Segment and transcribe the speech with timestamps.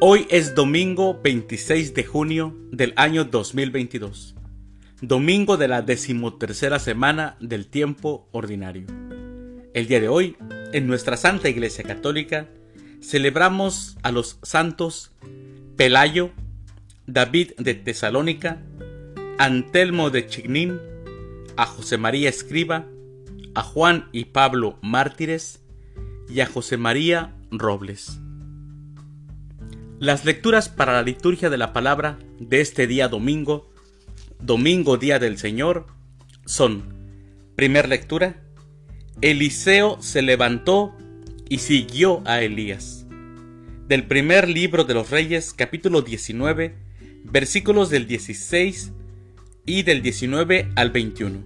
[0.00, 4.36] Hoy es domingo 26 de junio del año 2022,
[5.00, 8.86] domingo de la decimotercera semana del tiempo ordinario.
[9.74, 10.36] El día de hoy,
[10.72, 12.46] en nuestra Santa Iglesia Católica,
[13.02, 15.10] celebramos a los santos
[15.76, 16.30] Pelayo,
[17.08, 18.62] David de Tesalónica,
[19.36, 20.78] Antelmo de Chignín,
[21.56, 22.86] a José María Escriba,
[23.56, 25.60] a Juan y Pablo Mártires
[26.28, 28.20] y a José María Robles.
[30.00, 33.68] Las lecturas para la liturgia de la palabra de este día domingo,
[34.40, 35.86] domingo día del Señor,
[36.46, 36.84] son,
[37.56, 38.40] primer lectura,
[39.22, 40.96] Eliseo se levantó
[41.48, 43.06] y siguió a Elías.
[43.88, 46.76] Del primer libro de los Reyes, capítulo 19,
[47.24, 48.92] versículos del 16
[49.66, 51.40] y del 19 al 21.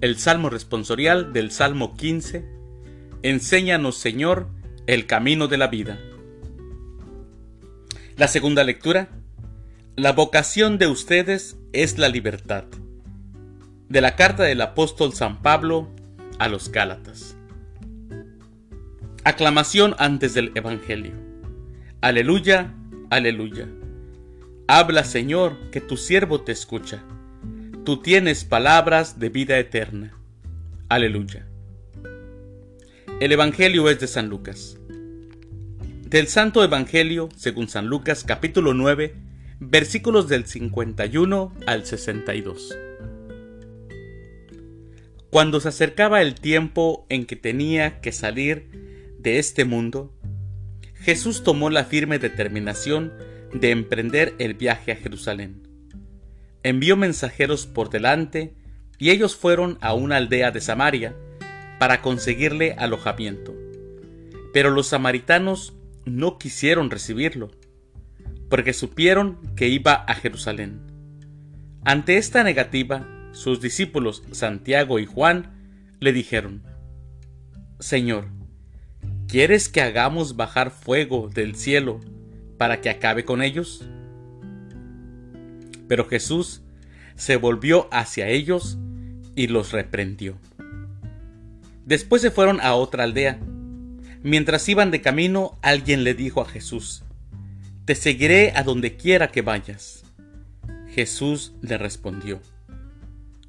[0.00, 2.44] El Salmo responsorial del Salmo 15,
[3.24, 4.48] Enséñanos Señor
[4.86, 5.98] el camino de la vida.
[8.22, 9.08] La segunda lectura.
[9.96, 12.62] La vocación de ustedes es la libertad.
[13.88, 15.90] De la carta del apóstol San Pablo
[16.38, 17.36] a los Gálatas.
[19.24, 21.14] Aclamación antes del Evangelio.
[22.00, 22.72] Aleluya,
[23.10, 23.66] aleluya.
[24.68, 27.02] Habla Señor, que tu siervo te escucha.
[27.84, 30.16] Tú tienes palabras de vida eterna.
[30.88, 31.44] Aleluya.
[33.18, 34.78] El Evangelio es de San Lucas.
[36.12, 39.14] Del Santo Evangelio, según San Lucas capítulo 9,
[39.60, 42.76] versículos del 51 al 62.
[45.30, 50.12] Cuando se acercaba el tiempo en que tenía que salir de este mundo,
[50.96, 53.14] Jesús tomó la firme determinación
[53.54, 55.66] de emprender el viaje a Jerusalén.
[56.62, 58.52] Envió mensajeros por delante
[58.98, 61.16] y ellos fueron a una aldea de Samaria
[61.78, 63.54] para conseguirle alojamiento.
[64.52, 65.72] Pero los samaritanos
[66.04, 67.50] no quisieron recibirlo,
[68.48, 70.80] porque supieron que iba a Jerusalén.
[71.84, 75.52] Ante esta negativa, sus discípulos Santiago y Juan
[76.00, 76.62] le dijeron,
[77.80, 78.28] Señor,
[79.26, 82.00] ¿quieres que hagamos bajar fuego del cielo
[82.58, 83.84] para que acabe con ellos?
[85.88, 86.62] Pero Jesús
[87.16, 88.78] se volvió hacia ellos
[89.34, 90.36] y los reprendió.
[91.84, 93.40] Después se fueron a otra aldea
[94.22, 97.02] Mientras iban de camino, alguien le dijo a Jesús,
[97.84, 100.04] Te seguiré a donde quiera que vayas.
[100.88, 102.40] Jesús le respondió,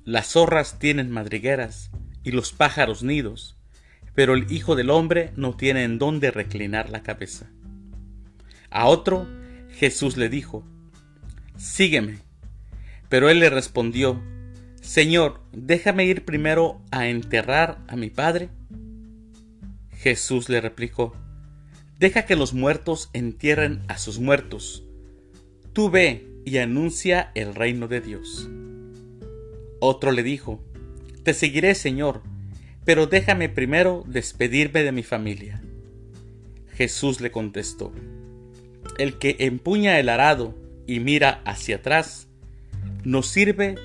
[0.03, 1.91] Las zorras tienen madrigueras
[2.23, 3.57] y los pájaros nidos,
[4.16, 7.50] pero el Hijo del Hombre no tiene en dónde reclinar la cabeza.
[8.72, 9.28] A otro,
[9.69, 10.66] Jesús le dijo,
[11.57, 12.17] Sígueme.
[13.09, 14.23] Pero él le respondió,
[14.81, 18.50] Señor, déjame ir primero a enterrar a mi Padre.
[20.03, 21.16] Jesús le replicó,
[21.97, 24.84] Deja que los muertos entierren a sus muertos.
[25.72, 28.50] Tú ve y anuncia el reino de Dios.
[29.80, 30.62] Otro le dijo,
[31.24, 32.22] Te seguiré, Señor,
[32.84, 35.64] pero déjame primero despedirme de mi familia.
[36.74, 37.94] Jesús le contestó,
[38.97, 40.53] El que empuña el arado
[40.85, 42.28] y mira hacia atrás,
[43.06, 43.75] no sirve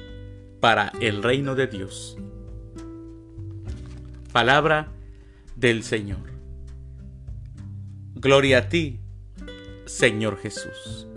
[0.58, 2.18] para el reino de Dios.
[4.32, 4.97] Palabra
[5.58, 6.30] del Señor.
[8.14, 9.00] Gloria a ti,
[9.86, 11.08] Señor Jesús.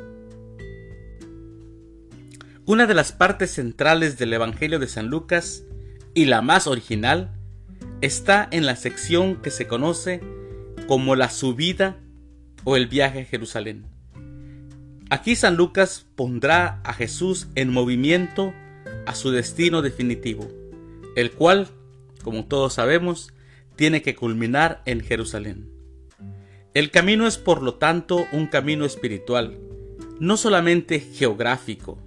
[2.66, 5.64] Una de las partes centrales del Evangelio de San Lucas,
[6.14, 7.32] y la más original,
[8.02, 10.22] está en la sección que se conoce
[10.88, 12.00] como la subida
[12.64, 13.86] o el viaje a Jerusalén.
[15.10, 18.54] Aquí San Lucas pondrá a Jesús en movimiento
[19.06, 20.50] a su destino definitivo,
[21.16, 21.68] el cual,
[22.24, 23.34] como todos sabemos,
[23.82, 25.72] tiene que culminar en Jerusalén.
[26.76, 29.58] El camino es por lo tanto un camino espiritual,
[30.20, 31.98] no solamente geográfico.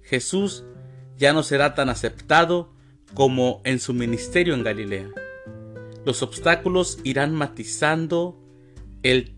[0.00, 0.62] Jesús
[1.16, 2.72] ya no será tan aceptado
[3.14, 5.08] como en su ministerio en Galilea.
[6.04, 8.40] Los obstáculos irán matizando
[9.02, 9.34] el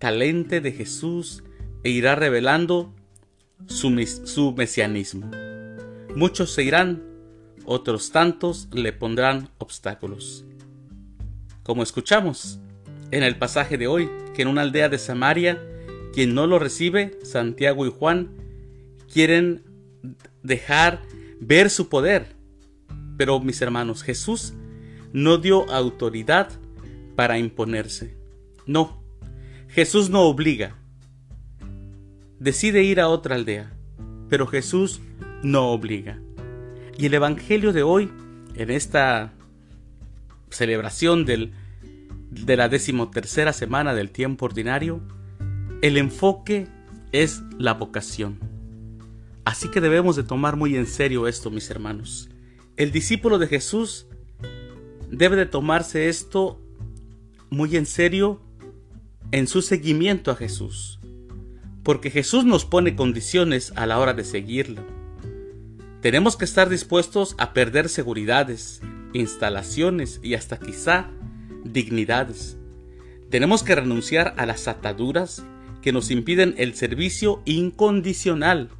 [0.00, 1.44] talente de Jesús
[1.84, 2.92] e irá revelando
[3.66, 5.30] su, su mesianismo.
[6.16, 7.04] Muchos se irán,
[7.66, 10.44] otros tantos le pondrán obstáculos
[11.62, 12.60] como escuchamos
[13.10, 15.60] en el pasaje de hoy, que en una aldea de Samaria,
[16.12, 18.30] quien no lo recibe, Santiago y Juan,
[19.12, 19.62] quieren
[20.42, 21.02] dejar
[21.40, 22.36] ver su poder.
[23.16, 24.54] Pero mis hermanos, Jesús
[25.12, 26.50] no dio autoridad
[27.16, 28.16] para imponerse.
[28.66, 29.02] No,
[29.68, 30.76] Jesús no obliga.
[32.38, 33.72] Decide ir a otra aldea,
[34.28, 35.00] pero Jesús
[35.42, 36.20] no obliga.
[36.96, 38.10] Y el Evangelio de hoy,
[38.54, 39.32] en esta
[40.50, 45.00] celebración de la decimotercera semana del tiempo ordinario,
[45.82, 46.68] el enfoque
[47.12, 48.38] es la vocación.
[49.44, 52.28] Así que debemos de tomar muy en serio esto, mis hermanos.
[52.76, 54.06] El discípulo de Jesús
[55.10, 56.60] debe de tomarse esto
[57.50, 58.40] muy en serio
[59.32, 61.00] en su seguimiento a Jesús,
[61.82, 64.82] porque Jesús nos pone condiciones a la hora de seguirlo.
[66.00, 68.80] Tenemos que estar dispuestos a perder seguridades,
[69.12, 71.10] instalaciones y hasta quizá
[71.64, 72.56] dignidades.
[73.30, 75.44] Tenemos que renunciar a las ataduras
[75.82, 78.70] que nos impiden el servicio incondicional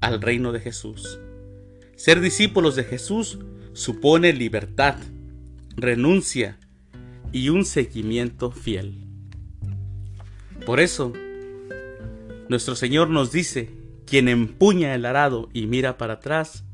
[0.00, 1.18] al reino de Jesús.
[1.96, 3.38] Ser discípulos de Jesús
[3.72, 4.96] supone libertad,
[5.76, 6.58] renuncia
[7.32, 9.06] y un seguimiento fiel.
[10.66, 11.12] Por eso,
[12.48, 13.70] nuestro Señor nos dice,
[14.06, 16.64] quien empuña el arado y mira para atrás,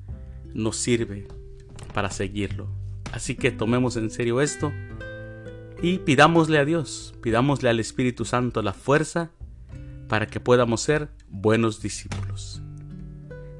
[0.52, 1.28] nos sirve
[1.98, 2.68] para seguirlo.
[3.10, 4.72] Así que tomemos en serio esto
[5.82, 9.32] y pidámosle a Dios, pidámosle al Espíritu Santo la fuerza
[10.06, 12.62] para que podamos ser buenos discípulos.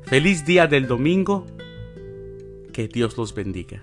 [0.04, 1.46] Feliz día del domingo,
[2.72, 3.82] que Dios los bendiga.